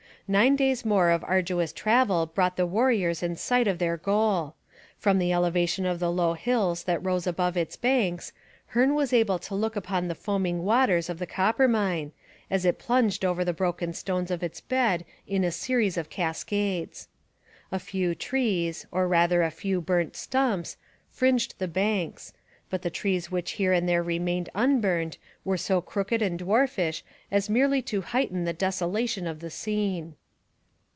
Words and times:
Nine 0.27 0.55
days 0.55 0.85
more 0.85 1.09
of 1.09 1.25
arduous 1.25 1.73
travel 1.73 2.25
brought 2.25 2.55
the 2.55 2.65
warriors 2.65 3.21
in 3.21 3.35
sight 3.35 3.67
of 3.67 3.79
their 3.79 3.97
goal. 3.97 4.55
From 4.97 5.19
the 5.19 5.33
elevation 5.33 5.85
of 5.85 5.99
the 5.99 6.09
low 6.11 6.35
hills 6.35 6.85
that 6.85 7.03
rose 7.05 7.27
above 7.27 7.57
its 7.57 7.75
banks, 7.75 8.31
Hearne 8.67 8.95
was 8.95 9.11
able 9.11 9.39
to 9.39 9.55
look 9.55 9.75
upon 9.75 10.07
the 10.07 10.15
foaming 10.15 10.63
waters 10.63 11.09
of 11.09 11.19
the 11.19 11.27
Coppermine, 11.27 12.13
as 12.49 12.63
it 12.63 12.79
plunged 12.79 13.25
over 13.25 13.43
the 13.43 13.51
broken 13.51 13.91
stones 13.91 14.31
of 14.31 14.41
its 14.41 14.61
bed 14.61 15.03
in 15.27 15.43
a 15.43 15.51
series 15.51 15.97
of 15.97 16.09
cascades. 16.09 17.09
A 17.69 17.77
few 17.77 18.15
trees, 18.15 18.85
or 18.89 19.09
rather 19.09 19.43
a 19.43 19.51
few 19.51 19.81
burnt 19.81 20.15
stumps, 20.15 20.77
fringed 21.09 21.55
the 21.59 21.67
banks, 21.67 22.31
but 22.69 22.83
the 22.83 22.89
trees 22.89 23.29
which 23.31 23.51
here 23.59 23.73
and 23.73 23.89
there 23.89 24.01
remained 24.01 24.47
unburned 24.55 25.17
were 25.43 25.57
so 25.57 25.81
crooked 25.81 26.21
and 26.21 26.39
dwarfish 26.39 27.03
as 27.29 27.49
merely 27.49 27.81
to 27.81 27.99
heighten 27.99 28.45
the 28.45 28.53
desolation 28.53 29.27
of 29.27 29.41
the 29.41 29.49
scene. 29.49 30.15